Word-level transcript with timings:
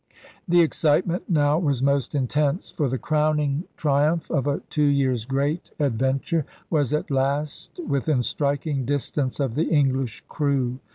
The 0.47 0.61
excitement 0.61 1.29
now 1.29 1.59
was 1.59 1.83
most 1.83 2.15
intense; 2.15 2.71
for 2.71 2.89
the 2.89 2.97
crowning 2.97 3.65
triumph 3.77 4.31
of 4.31 4.47
a 4.47 4.61
two 4.71 4.81
years' 4.87 5.25
great 5.25 5.69
adven 5.79 6.23
ture 6.25 6.43
was 6.71 6.91
at 6.91 7.11
last 7.11 7.79
within 7.87 8.23
striking 8.23 8.83
distance 8.83 9.39
of 9.39 9.53
the 9.53 9.65
English 9.65 10.23
crew. 10.27 10.79